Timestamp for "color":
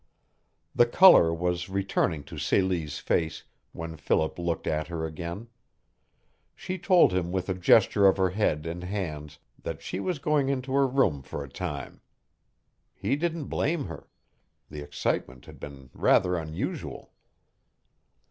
0.87-1.31